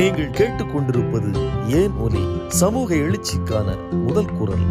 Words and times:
நீங்கள் 0.00 0.30
கேட்டுக்கொண்டிருப்பது 0.30 1.50
ஏன் 1.68 1.92
ஒலி? 1.92 2.24
சமூக 2.48 2.94
எழுச்சிக்கான 2.94 3.90
முதல் 3.90 4.32
குரல். 4.32 4.64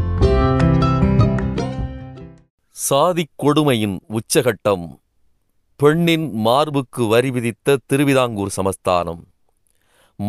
சாதிக் 2.69 3.29
கொடுமையின் 3.43 3.99
உச்சகட்டம். 4.09 4.99
பெண்ணின் 5.75 6.33
மார்புக்கு 6.33 7.07
வரி 7.07 7.31
விதித்த 7.31 7.77
திருவிதாங்கூர் 7.85 8.49
சமஸ்தானம். 8.49 9.27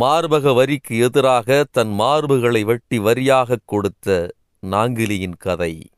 மார்பக 0.01 0.55
வரிக்கு 0.55 0.99
எதிராக 0.99 1.65
தன் 1.71 1.99
மார்புகளை 1.99 2.65
வெட்டி 2.65 2.99
வரியாகக் 2.99 3.65
கொடுத்த 3.65 4.35
நாங்கிலியின் 4.67 5.37
கதை. 5.39 5.91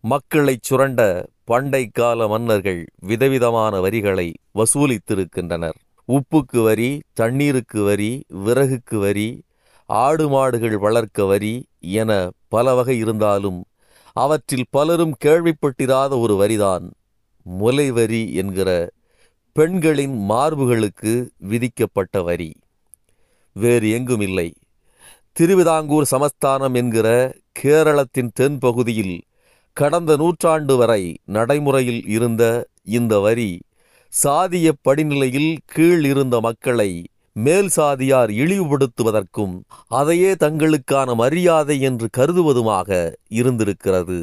மக்களைச் 0.00 0.62
சுரண்ட 0.62 1.26
பண்டை 1.44 1.88
கால 1.92 2.28
மன்னர்கள் 2.28 2.86
விதவிதமான 3.00 3.80
வரிகளை 3.80 4.34
வசூலித்திருக்கின்றனர். 4.54 5.86
உப்புக்கு 6.08 6.62
வரி 6.62 7.00
தண்ணீருக்கு 7.12 7.82
வரி 7.82 8.24
விறகுக்கு 8.44 8.96
வரி 8.98 9.42
ஆடு 9.86 10.28
மாடுகள் 10.28 10.76
வளர்க்க 10.78 11.24
வரி 11.24 11.66
என 11.80 12.30
பல 12.48 12.74
வகை 12.74 12.98
இருந்தாலும் 12.98 13.66
அவற்றில் 14.12 14.64
பலரும் 14.70 15.14
கேள்விப்பட்டிராத 15.24 16.20
ஒரு 16.20 16.34
வரிதான் 16.34 16.90
முலை 17.42 17.90
வரி 17.90 18.34
என்கிற 18.34 18.90
பெண்களின் 19.52 20.30
மார்புகளுக்கு 20.30 21.28
விதிக்கப்பட்ட 21.38 22.22
வரி. 22.22 22.56
வேறு 23.52 23.90
எங்கும் 23.90 24.20
இல்லை 24.20 24.54
திருவிதாங்கூர் 25.32 26.04
சமஸ்தானம் 26.04 26.74
என்கிற 26.74 27.34
கேரளத்தின் 27.60 28.30
தென்பகுதியில் 28.40 29.20
கடந்த 29.72 30.16
நூற்றாண்டு 30.16 30.76
வரை 30.76 31.16
நடைமுறையில் 31.24 32.06
இருந்த 32.06 32.68
இந்த 32.82 33.18
வரி 33.18 33.60
சாதிய 34.12 34.68
படிநிலையில் 34.88 35.56
கீழ் 35.64 36.04
இருந்த 36.04 36.40
மக்களை 36.40 36.90
மேல் 37.32 37.68
சாதியார் 37.68 38.30
இழிவுபடுத்துவதற்கும் 38.30 39.60
அதையே 39.88 40.30
தங்களுக்கான 40.32 41.14
மரியாதை 41.14 41.80
என்று 41.80 42.08
கருதுவதுமாக 42.16 42.88
இருந்திருக்கிறது. 43.28 44.18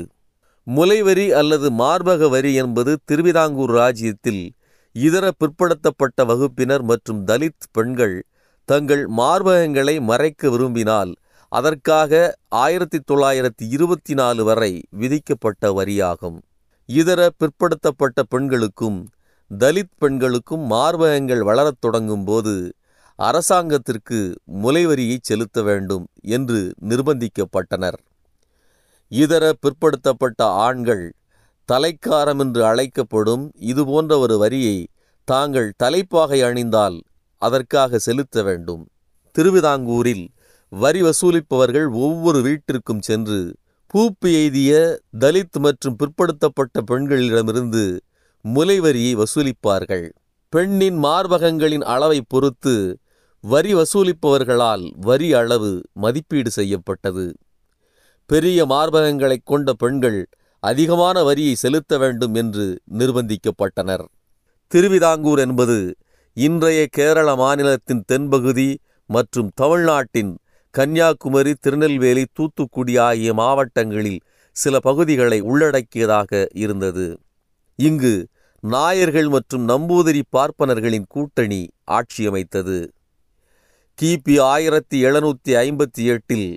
முலைவரி 0.68 1.32
அல்லது 1.32 1.70
மார்பக 1.72 2.30
வரி 2.30 2.54
என்பது 2.54 3.00
திருவிதாங்கூர் 3.06 3.72
ராஜ்யத்தில் 3.72 4.44
இதர 4.96 5.32
பிற்படுத்தப்பட்ட 5.38 6.26
வகுப்பினர் 6.26 6.84
மற்றும் 6.84 7.28
தலித் 7.28 7.70
பெண்கள் 7.72 8.18
தங்கள் 8.70 9.10
மார்பகங்களை 9.18 10.02
மறைக்க 10.02 10.50
விரும்பினால் 10.50 11.16
அதற்காக 11.52 12.36
ஆயிரத்தி 12.50 13.00
தொள்ளாயிரத்தி 13.12 13.66
இருபத்தி 13.70 14.14
நாலு 14.14 14.44
வரை 14.44 14.84
விதிக்கப்பட்ட 14.90 15.72
வரியாகும். 15.72 16.40
இதர 16.90 17.30
பிற்படுத்தப்பட்ட 17.38 18.24
பெண்களுக்கும் 18.24 19.00
தலித் 19.52 19.98
பெண்களுக்கும் 19.98 20.72
மார்பகங்கள் 20.72 21.40
வளரத் 21.40 21.80
தொடங்கும் 21.80 22.24
போது 22.24 22.54
அரசாங்கத்திற்கு 23.16 24.20
முலைவரியை 24.64 25.18
செலுத்த 25.22 25.62
வேண்டும் 25.62 26.06
என்று 26.22 26.74
நிர்பந்திக்கப்பட்டனர். 26.82 28.00
இதர 29.08 29.54
பிற்படுத்தப்பட்ட 29.62 30.44
ஆண்கள் 30.66 31.14
தலைக்காரம் 31.70 32.40
என்று 32.40 32.66
அழைக்கப்படும் 32.66 33.52
இதுபோன்ற 33.56 34.18
ஒரு 34.18 34.38
வரியை 34.38 34.88
தாங்கள் 35.28 35.74
தலைப்பாகை 35.78 36.44
அணிந்தால் 36.44 36.98
அதற்காக 37.42 37.98
செலுத்த 37.98 38.44
வேண்டும். 38.44 38.84
திருவிதாங்கூரில் 39.36 40.26
வரி 40.70 41.02
வசூலிப்பவர்கள் 41.02 41.88
ஒவ்வொரு 41.92 42.42
வீட்டிற்கும் 42.42 43.02
சென்று 43.02 43.40
பூப்பு 43.94 44.30
எய்திய 44.34 45.00
தலித் 45.20 45.58
மற்றும் 45.60 45.96
பிற்படுத்தப்பட்ட 45.96 46.82
பெண்களிடமிருந்து 46.82 47.84
முலைவரியை 48.54 49.24
வசூலிப்பார்கள். 49.24 50.10
பெண்ணின் 50.50 51.04
மார்பகங்களின் 51.04 51.82
அளவை 51.82 52.22
பொறுத்து 52.28 53.00
வரி 53.42 53.74
வசூலிப்பவர்களால் 53.74 54.92
வரி 54.96 55.34
அளவு 55.34 55.82
மதிப்பீடு 55.94 56.52
செய்யப்பட்டது. 56.52 57.36
பெரிய 58.26 58.66
மார்பகங்களைக் 58.66 59.46
கொண்ட 59.46 59.74
பெண்கள் 59.74 60.30
அதிகமான 60.60 61.24
வரியை 61.24 61.56
செலுத்த 61.56 61.98
வேண்டும் 61.98 62.34
என்று 62.34 62.80
நிர்பந்திக்கப்பட்டனர். 62.98 64.06
திருவிதாங்கூர் 64.68 65.40
என்பது 65.40 65.96
இன்றைய 66.34 66.88
கேரள 66.92 67.36
மாநிலத்தின் 67.36 68.04
தென்பகுதி 68.12 68.78
மற்றும் 69.08 69.52
தமிழ்நாட்டின் 69.56 70.38
கன்னியாகுமரி 70.72 71.54
திருநெல்வேலி 71.54 72.26
தூத்துக்குடி 72.34 72.98
ஆகிய 72.98 73.34
மாவட்டங்களில் 73.34 74.20
சில 74.52 74.80
பகுதிகளை 74.80 75.40
உள்ளடக்கியதாக 75.40 76.48
இருந்தது. 76.54 77.20
இங்கு 77.76 78.28
நாயர்கள் 78.74 79.28
மற்றும் 79.30 79.66
நம்பூதிரி 79.68 80.22
பார்ப்பனர்களின் 80.36 81.08
கூட்டணி 81.08 81.60
ஆட்சியமைத்தது 81.92 82.78
கிபி 83.98 84.36
ஆயிரத்தி 84.44 84.98
எழுநூற்றி 85.06 85.52
ஐம்பத்தி 85.64 86.04
எட்டில் 86.06 86.48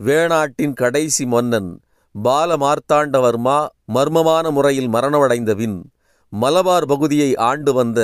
வேணாட்டின் 0.00 0.72
கடைசி 0.72 1.24
மன்னன் 1.26 1.70
பாலமார்த்தாண்டவர்மா 2.14 3.58
மர்மமான 3.94 4.44
முறையில் 4.50 4.88
மரணமடைந்த 4.88 5.54
பின் 5.54 5.76
மலபார் 6.32 6.86
பகுதியை 6.86 7.30
ஆண்டு 7.50 7.72
வந்த 7.72 8.00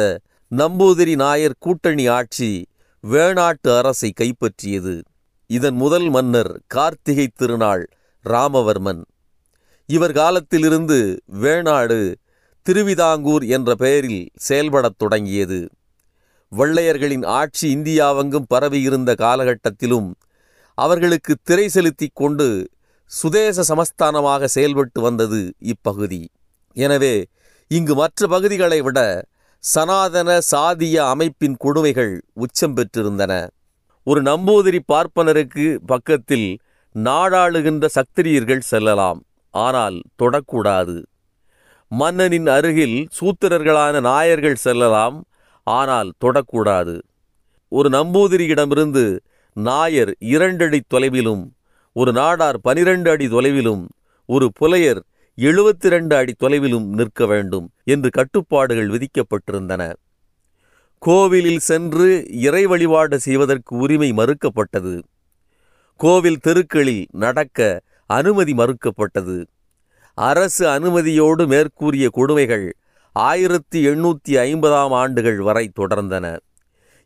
நம்பூதிரி 0.52 1.16
நாயர் 1.16 1.58
கூட்டணி 1.58 2.06
ஆட்சி 2.08 2.50
வேணாட்டு 3.04 3.70
அரசை 3.78 4.12
கைப்பற்றியது. 4.20 4.94
இதன் 5.50 5.74
முதல் 5.74 6.08
மன்னர் 6.08 6.54
கார்த்திகை 6.66 7.28
திருநாள் 7.34 7.84
ராமவர்மன். 8.24 9.02
இவர் 9.88 10.12
காலத்திலிருந்து 10.12 11.22
வேணாடு 11.40 12.00
திருவிதாங்கூர் 12.68 13.44
என்ற 13.46 13.74
பெயரில் 13.74 14.30
செயல்படத் 14.34 14.98
தொடங்கியது. 14.98 15.68
வெள்ளையர்களின் 16.56 17.24
ஆட்சி 17.24 17.76
இந்தியாவெங்கும் 17.76 18.48
பரவியிருந்த 18.48 19.14
காலகட்டத்திலும் 19.18 20.10
அவர்களுக்கு 20.74 21.36
திரை 21.42 21.68
செலுத்திக் 21.68 22.14
கொண்டு 22.14 22.70
சுதேச 23.04 23.62
சமஸ்தானமாக 23.62 24.44
செயல்பட்டு 24.44 25.00
வந்தது 25.00 25.54
இப்பகுதி. 25.58 26.30
எனவே 26.72 27.26
இங்கு 27.68 27.94
மற்ற 27.94 28.26
பகுதிகளை 28.26 28.80
விட 28.80 29.26
சனாதன 29.58 30.38
சாதிய 30.50 30.96
அமைப்பின் 30.96 31.56
கொடுமைகள் 31.56 32.22
உச்சம் 32.32 32.76
பெற்றிருந்தன. 32.76 33.48
ஒரு 34.02 34.22
நம்பூதிரி 34.22 34.78
பார்ப்பனருக்கு 34.92 35.74
பக்கத்தில் 35.86 36.58
நாடாளுகின்ற 36.94 37.88
சக்திரியர்கள் 37.94 38.68
செல்லலாம். 38.72 39.22
ஆனால் 39.50 40.02
தொடக்கூடாது. 40.22 41.02
மன்னனின் 41.90 42.46
அருகில் 42.46 43.08
சூத்திரர்களான 43.18 44.00
நாயர்கள் 44.00 44.62
செல்லலாம் 44.64 45.16
ஆனால் 45.66 46.12
தொடக்கூடாது. 46.24 46.94
ஒரு 47.72 47.88
நம்பூதிரியிடமிருந்து 47.88 49.18
நாயர் 49.52 50.16
இரண்டடி 50.18 50.80
தொலைவிலும் 50.94 51.44
ஒரு 51.92 52.12
நாடார் 52.12 52.58
பனிரெண்டு 52.62 53.10
அடி 53.10 53.26
தொலைவிலும் 53.26 53.84
ஒரு 54.26 54.52
புலையர் 54.60 55.00
எழுபத்தி 55.38 55.88
ரெண்டு 55.88 56.16
அடி 56.16 56.34
தொலைவிலும் 56.38 56.86
நிற்க 56.86 57.26
வேண்டும் 57.26 57.66
என்று 57.84 58.10
கட்டுப்பாடுகள் 58.10 58.88
விதிக்கப்பட்டிருந்தன. 58.88 59.92
கோவிலில் 60.98 61.58
சென்று 61.58 62.26
இறை 62.30 62.66
வழிபாடு 62.66 63.20
செய்வதற்கு 63.20 63.76
உரிமை 63.76 64.12
மறுக்கப்பட்டது. 64.12 65.02
கோவில் 65.96 66.40
தெருக்களில் 66.40 67.06
நடக்க 67.10 67.80
அனுமதி 68.06 68.52
மறுக்கப்பட்டது. 68.52 69.44
அரசு 70.18 70.66
அனுமதியோடு 70.66 71.46
மேற்கூறிய 71.46 72.08
கொடுமைகள் 72.10 72.76
ஆயிரத்தி 73.12 73.86
எண்ணூற்றி 73.86 74.28
ஐம்பதாம் 74.28 74.88
ஆண்டுகள் 74.88 75.40
வரை 75.40 75.70
தொடர்ந்தன. 75.80 76.38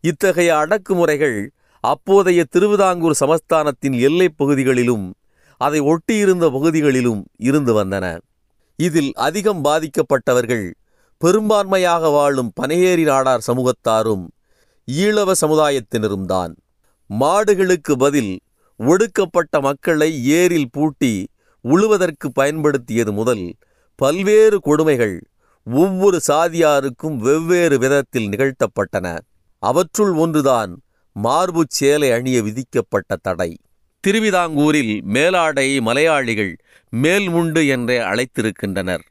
இத்தகைய 0.00 0.56
அடக்குமுறைகள் 0.56 1.48
அப்போதைய 1.80 2.44
திருவிதாங்கூர் 2.50 3.14
சமஸ்தானத்தின் 3.20 4.00
எல்லைப் 4.00 4.36
பகுதிகளிலும் 4.36 5.14
அதை 5.58 5.80
ஒட்டியிருந்த 5.80 6.50
பகுதிகளிலும் 6.50 7.26
இருந்து 7.36 7.84
வந்தன. 7.84 8.18
இதில் 8.76 9.12
அதிகம் 9.14 9.64
பாதிக்கப்பட்டவர்கள் 9.64 10.72
பெரும்பான்மையாக 11.20 12.10
வாழும் 12.10 12.52
பனையேறி 12.60 13.04
நாடார் 13.04 13.46
சமூகத்தாரும் 13.46 14.24
ஈழவ 14.86 15.32
சமுதாயத்தினரும் 15.40 16.24
தான் 16.24 16.54
மாடுகளுக்கு 17.20 17.92
பதில் 17.98 18.40
ஒடுக்கப்பட்ட 18.76 19.60
மக்களை 19.60 20.24
ஏரில் 20.24 20.70
பூட்டி 20.70 21.28
உழுவதற்கு 21.68 22.28
பயன்படுத்தியது 22.32 23.12
முதல் 23.12 23.54
பல்வேறு 23.94 24.60
கொடுமைகள் 24.60 25.26
ஒவ்வொரு 25.64 26.20
சாதியாருக்கும் 26.28 27.16
வெவ்வேறு 27.16 27.78
விதத்தில் 27.78 28.28
நிகழ்த்தப்பட்டன. 28.28 29.18
அவற்றுள் 29.58 30.12
ஒன்றுதான் 30.12 30.80
மார்புச் 31.24 31.74
சேலை 31.78 32.10
அணிய 32.10 32.42
விதிக்கப்பட்ட 32.42 33.16
தடை. 33.22 33.56
திருவிதாங்கூரில் 34.00 35.04
மேலாடையை 35.06 35.80
மலையாளிகள் 35.80 36.56
மேல்முண்டு 36.92 37.68
என்றே 37.68 37.98
அழைத்திருக்கின்றனர். 37.98 39.04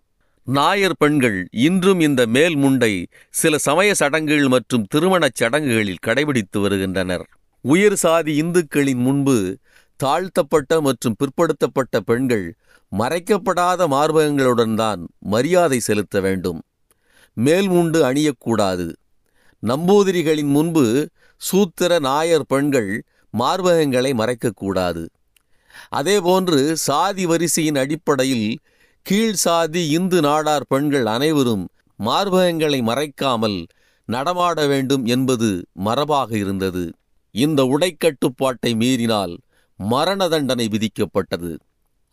நாயர் 0.43 0.97
பெண்கள் 0.97 1.47
இன்றும் 1.51 1.99
இந்த 1.99 2.25
மேல்முண்டை 2.25 3.05
சில 3.29 3.57
சமய 3.57 3.93
சடங்குகள் 3.93 4.47
மற்றும் 4.47 4.85
திருமணச் 4.85 5.35
சடங்குகளில் 5.35 6.03
கடைபிடித்து 6.07 6.61
வருகின்றனர். 6.61 7.25
உயர் 7.61 7.95
சாதி 7.95 8.41
இந்துக்களின் 8.41 9.01
முன்பு 9.07 9.57
தாழ்த்தப்பட்ட 10.03 10.81
மற்றும் 10.87 11.15
பிற்படுத்தப்பட்ட 11.19 11.95
பெண்கள் 12.09 12.45
மறைக்கப்படாத 12.91 13.81
மார்பகங்களுடன் 13.93 14.75
தான் 14.75 15.01
மரியாதை 15.33 15.79
செலுத்த 15.87 16.15
வேண்டும். 16.25 16.59
மேல்முண்டு 17.37 17.99
அணியக்கூடாது. 18.09 18.87
நம்பூதிரிகளின் 19.63 20.51
முன்பு 20.57 20.85
சூத்திர 21.41 21.91
நாயர் 22.07 22.47
பெண்கள் 22.47 22.91
மார்பகங்களை 23.33 24.11
மறைக்கக்கூடாது. 24.21 25.03
அதேபோன்று 25.99 26.59
சாதி 26.87 27.25
வரிசையின் 27.25 27.79
அடிப்படையில் 27.83 28.49
கீழ் 29.05 29.39
சாதி 29.43 29.83
இந்து 29.97 30.19
நாடார் 30.21 30.65
பெண்கள் 30.67 31.07
அனைவரும் 31.13 31.63
மார்பகங்களை 31.99 32.79
மறைக்காமல் 32.89 33.59
நடமாட 34.09 34.59
வேண்டும் 34.71 35.03
என்பது 35.15 35.49
மரபாக 35.85 36.29
இருந்தது. 36.43 36.83
இந்த 37.35 37.61
உடைக்கட்டுப்பாட்டை 37.73 38.71
மீறினால் 38.81 39.33
மரண 39.89 40.27
தண்டனை 40.27 40.65
விதிக்கப்பட்டது. 40.67 41.51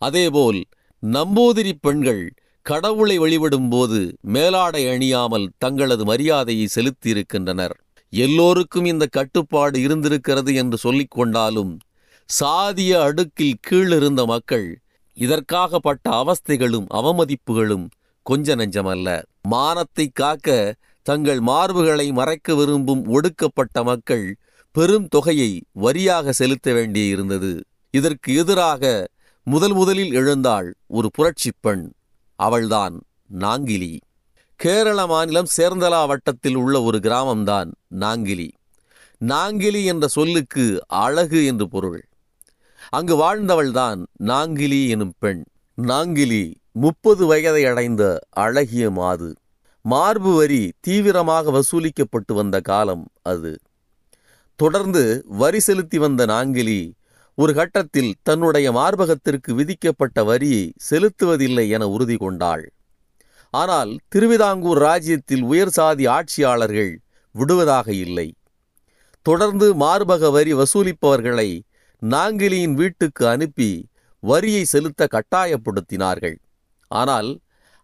அதேபோல் 0.01 0.59
நம்பூதிரி 1.03 1.73
பெண்கள் 1.81 2.23
கடவுளை 2.65 3.19
வழிபடும்போது 3.19 3.99
மேலாடை 4.21 4.81
அணியாமல் 4.87 5.47
தங்களது 5.57 6.03
மரியாதையை 6.05 6.67
செலுத்தியிருக்கின்றனர். 6.75 7.75
எல்லோருக்கும் 8.13 8.85
இந்த 8.85 9.05
கட்டுப்பாடு 9.05 9.81
இருந்திருக்கிறது 9.81 10.55
என்று 10.55 10.77
சொல்லிக் 10.77 11.11
கொண்டாலும் 11.11 11.73
சாதிய 12.29 12.91
அடுக்கில் 13.07 13.61
கீழிருந்த 13.67 14.25
மக்கள் 14.25 14.67
இதற்காக 15.17 15.79
பட்ட 15.79 16.09
அவஸ்தைகளும் 16.09 16.87
அவமதிப்புகளும் 16.93 17.85
கொஞ்ச 18.25 18.55
நெஞ்சமல்ல. 18.55 19.23
மானத்தை 19.41 20.05
காக்க 20.13 20.75
தங்கள் 21.05 21.39
மார்புகளை 21.39 22.11
மறைக்க 22.11 22.55
விரும்பும் 22.55 23.03
ஒடுக்கப்பட்ட 23.05 23.83
மக்கள் 23.83 24.25
பெரும் 24.79 25.07
தொகையை 25.07 25.63
வரியாக 25.81 26.29
செலுத்த 26.29 26.71
வேண்டியிருந்தது 26.71 27.61
இதற்கு 27.89 28.35
எதிராக 28.35 29.07
முதல் 29.43 29.73
முதலில் 29.73 30.13
எழுந்தாள் 30.13 30.75
ஒரு 30.87 31.09
புரட்சிப் 31.11 31.55
பெண். 31.59 31.91
அவள்தான் 32.35 33.03
நாங்கிலி. 33.27 33.99
கேரள 34.55 35.07
மாநிலம் 35.07 35.45
சேர்ந்தலா 35.57 36.07
வட்டத்தில் 36.07 36.55
உள்ள 36.55 36.81
ஒரு 36.81 36.97
கிராமம்தான் 36.97 37.71
நாங்கிலி. 37.87 38.51
நாங்கிலி 39.17 39.85
என்ற 39.85 40.07
சொல்லுக்கு 40.07 40.83
அழகு 40.87 41.45
என்று 41.45 41.69
பொருள். 41.69 42.07
அங்கு 42.89 43.15
வாழ்ந்தவள்தான் 43.15 44.05
நாங்கிலி 44.17 44.89
எனும் 44.89 45.13
பெண். 45.19 45.43
நாங்கிலி 45.75 46.57
முப்பது 46.71 47.25
வயதை 47.25 47.65
அடைந்த 47.65 48.19
அழகிய 48.29 48.89
மாது. 48.89 49.35
மார்பு 49.81 50.35
வரி 50.35 50.71
தீவிரமாக 50.79 51.51
வசூலிக்கப்பட்டு 51.51 52.33
வந்த 52.33 52.59
காலம் 52.59 53.07
அது. 53.21 53.59
தொடர்ந்து 54.61 55.01
வரி 55.41 55.59
செலுத்தி 55.65 55.97
வந்த 55.97 56.21
நாங்கிலி 56.31 56.79
ஒரு 57.37 57.51
கட்டத்தில் 57.59 58.09
தன்னுடைய 58.27 58.67
மார்பகத்திற்கு 58.77 59.51
விதிக்கப்பட்ட 59.59 60.23
வரியை 60.29 60.63
செலுத்துவதில்லை 60.89 61.65
என 61.75 61.83
உறுதி 61.87 62.17
கொண்டாள். 62.17 62.65
ஆனால் 63.53 63.91
திருவிதாங்கூர் 64.13 64.81
ராஜ்யத்தில் 64.87 65.43
உயர் 65.51 65.73
சாதி 65.77 66.05
ஆட்சியாளர்கள் 66.07 66.91
விடுவதாக 67.35 67.87
இல்லை. 68.05 68.27
தொடர்ந்து 69.25 69.67
மார்பக 69.85 70.31
வரி 70.37 70.53
வசூலிப்பவர்களை 70.53 71.49
நாங்கிலியின் 72.01 72.75
வீட்டுக்கு 72.81 73.23
அனுப்பி 73.27 73.71
வரியை 74.23 74.63
செலுத்த 74.73 75.07
கட்டாயப்படுத்தினார்கள். 75.15 76.37
ஆனால் 76.91 77.29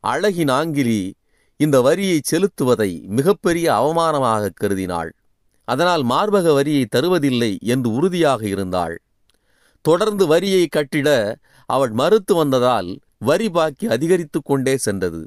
அழகி 0.03 0.45
நாங்கிலி 0.53 1.01
இந்த 1.59 1.77
வரியை 1.81 2.17
செலுத்துவதை 2.31 2.91
மிகப்பெரிய 3.17 3.67
அவமானமாக 3.81 4.55
கருதினாள். 4.61 5.11
அதனால் 5.67 6.03
மார்பக 6.03 6.53
வரியை 6.53 6.83
தருவதில்லை 6.95 7.51
என்று 7.73 7.89
உறுதியாக 7.93 8.41
இருந்தாள். 8.47 8.95
தொடர்ந்து 9.85 10.27
வரியை 10.27 10.63
கட்டிட 10.67 11.09
அவள் 11.69 11.91
மறுத்து 11.91 12.33
வந்ததால் 12.35 12.89
வரி 13.17 13.49
பாக்கி 13.49 13.85
அதிகரித்து 13.87 14.39
கொண்டே 14.41 14.75
சென்றது. 14.77 15.21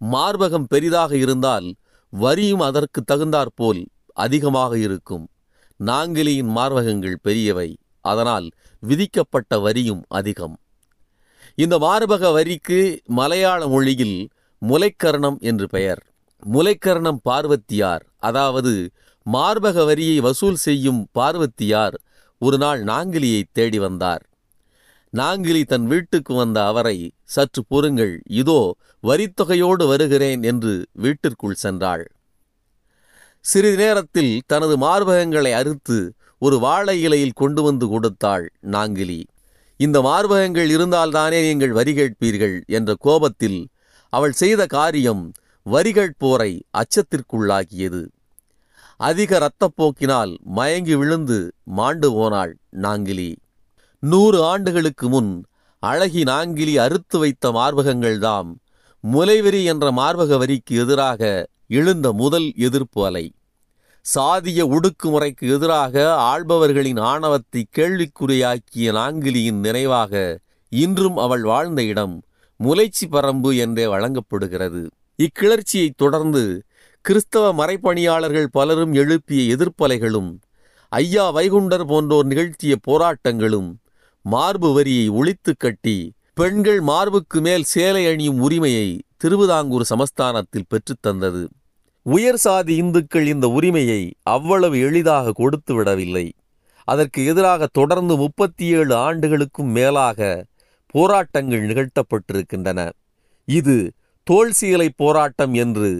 மார்பகம் 0.00 0.68
பெரிதாக 0.68 1.12
இருந்தால் 1.16 1.68
வரியும் 2.12 2.60
அதற்கு 2.60 3.00
தகுந்தாற்போல் 3.02 3.80
அதிகமாக 4.24 4.72
இருக்கும். 4.78 5.24
நாங்கிலியின் 5.80 6.50
மார்பகங்கள் 6.58 7.16
பெரியவை 7.22 7.68
அதனால் 8.00 8.46
விதிக்கப்பட்ட 8.82 9.58
வரியும் 9.58 10.02
அதிகம். 10.08 10.56
இந்த 11.54 11.74
மார்பக 11.78 12.32
வரிக்கு 12.32 12.78
மலையாள 13.18 13.60
மொழியில் 13.66 14.18
முலைக்கர்ணம் 14.62 15.38
என்று 15.40 15.66
பெயர். 15.66 16.02
முலைக்கர்ணம் 16.42 17.20
பார்வத்தியார் 17.24 18.04
அதாவது 18.18 18.72
மார்பக 19.26 19.84
வரியை 19.84 20.16
வசூல் 20.20 20.58
செய்யும் 20.64 21.00
பார்வத்தியார் 21.18 21.96
ஒரு 22.40 22.56
நாள் 22.58 22.80
நாங்கிலியை 22.84 23.42
தேடி 23.52 23.78
வந்தார். 23.78 24.22
நாங்கிலி 25.12 25.62
தன் 25.64 25.86
வீட்டுக்கு 25.86 26.32
வந்த 26.34 26.58
அவரை 26.66 26.96
சற்று 27.34 27.60
பொறுங்கள் 27.68 28.14
இதோ 28.40 28.60
வரித்தொகையோடு 29.04 29.84
வருகிறேன் 29.92 30.42
என்று 30.42 30.74
வீட்டிற்குள் 31.04 31.60
சென்றாள். 31.64 32.04
சிறிது 33.44 33.76
நேரத்தில் 33.76 34.32
தனது 34.46 34.74
மார்பகங்களை 34.76 35.52
அறுத்து 35.60 35.98
ஒரு 36.42 36.56
வாழை 36.58 36.96
இலையில் 37.06 37.38
கொண்டு 37.40 37.60
வந்து 37.62 37.86
கொடுத்தாள் 37.88 38.46
நாங்கிலி. 38.74 39.20
இந்த 39.80 39.98
மார்பகங்கள் 40.00 40.70
இருந்தால்தானே 40.76 41.40
நீங்கள் 41.48 41.76
வரி 41.78 41.92
கேட்பீர்கள் 41.92 42.56
என்ற 42.78 42.90
கோபத்தில் 43.06 43.60
அவள் 44.12 44.34
செய்த 44.42 44.62
காரியம் 44.76 45.24
வரி 45.66 45.92
கேட்போரை 45.92 46.52
அச்சத்திற்குள்ளாக்கியது. 46.80 48.02
அதிக 48.96 49.30
இரத்தப்போக்கினால் 49.38 50.38
மயங்கி 50.38 50.94
விழுந்து 50.94 51.52
மாண்டு 51.64 52.12
போனாள் 52.12 52.58
நாங்கிலி. 52.70 53.36
நூறு 53.98 54.44
ஆண்டுகளுக்கு 54.44 55.08
முன் 55.08 55.44
அழகி 55.78 56.22
நாங்கிலி 56.22 56.78
அறுத்து 56.78 57.18
வைத்த 57.18 57.50
மார்பகங்கள்தாம் 57.50 58.54
முலைவெறி 59.12 59.64
என்ற 59.64 59.90
மார்பக 59.90 60.38
வரிக்கு 60.38 60.76
எதிராக 60.76 61.48
எழுந்த 61.68 62.12
முதல் 62.12 62.52
எதிர்ப்பு 62.56 63.04
அலை. 63.04 63.34
சாதிய 64.14 64.78
ஒடுக்குமுறைக்கு 64.78 65.54
எதிராக 65.54 66.14
ஆள்பவர்களின் 66.16 67.00
ஆணவத்தை 67.00 67.66
கேள்விக்குறியாக்கிய 67.76 68.92
நாங்கிலியின் 68.92 69.60
நினைவாக 69.60 70.38
இன்றும் 70.68 71.16
அவள் 71.16 71.42
வாழ்ந்த 71.42 71.82
இடம் 71.82 72.22
முலைச்சி 72.64 73.04
பரம்பு 73.10 73.56
என்றே 73.56 73.86
வழங்கப்படுகிறது. 73.86 74.90
இக்கிளர்ச்சியைத் 75.16 75.96
தொடர்ந்து 75.96 76.65
கிறிஸ்தவ 77.06 77.50
மறைப்பணியாளர்கள் 77.52 78.46
பலரும் 78.46 78.92
எழுப்பிய 78.92 79.40
எதிர்ப்பலைகளும் 79.54 80.30
ஐயா 80.92 81.24
வைகுண்டர் 81.30 81.84
போன்றோர் 81.84 82.26
நிகழ்த்திய 82.26 82.74
போராட்டங்களும் 82.88 83.68
மார்பு 84.24 84.72
வரியை 84.72 85.04
ஒழித்து 85.08 85.52
கட்டி 85.56 85.94
பெண்கள் 86.34 86.80
மார்புக்கு 86.80 87.40
மேல் 87.40 87.62
சேலை 87.64 88.02
அணியும் 88.06 88.40
உரிமையை 88.40 88.88
திருவிதாங்கூர் 89.16 89.86
சமஸ்தானத்தில் 89.88 90.66
பெற்றுத்தந்தது 90.68 91.42
உயர் 92.06 92.36
சாதி 92.36 92.74
இந்துக்கள் 92.76 93.26
இந்த 93.26 93.48
உரிமையை 93.48 94.00
அவ்வளவு 94.22 94.80
எளிதாக 94.80 95.32
கொடுத்து 95.32 95.74
விடவில்லை. 95.74 96.26
அதற்கு 96.84 97.24
எதிராக 97.24 97.68
தொடர்ந்து 97.72 98.16
முப்பத்தி 98.16 98.66
ஏழு 98.66 98.94
ஆண்டுகளுக்கும் 98.96 99.70
மேலாக 99.70 100.44
போராட்டங்கள் 100.94 101.64
நிகழ்த்தப்பட்டிருக்கின்றன. 101.66 102.90
இது 103.48 103.78
தோல் 104.26 104.54
சீலை 104.60 104.90
போராட்டம் 104.96 105.54
என்று 105.54 105.90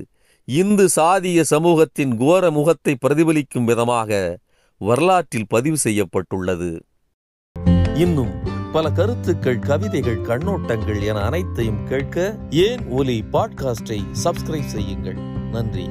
இந்து 0.49 0.89
சாதிய 0.97 1.41
சமூகத்தின் 1.41 2.17
கோர 2.17 2.51
முகத்தை 2.51 2.97
பிரதிபலிக்கும் 2.99 3.65
விதமாக 3.65 4.39
வரலாற்றில் 4.79 5.47
பதிவு 5.49 5.77
செய்யப்பட்டுள்ளது. 5.77 6.85
இன்னும் 7.95 8.31
பல 8.73 8.91
கருத்துக்கள் 8.91 9.59
கவிதைகள் 9.59 10.17
கண்ணோட்டங்கள் 10.17 11.03
என 11.03 11.21
அனைத்தையும் 11.21 11.87
கேட்க 11.87 12.39
ஏன் 12.51 12.89
ஒலி 12.89 13.25
பாட்காஸ்டை 13.33 14.03
சப்ஸ்கிரைப் 14.25 14.67
செய்யுங்கள். 14.67 15.17
நன்றி. 15.53 15.89